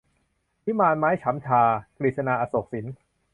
[0.65, 1.61] วิมานไม้ฉำฉา-
[1.97, 2.85] กฤษณา อโศกสิน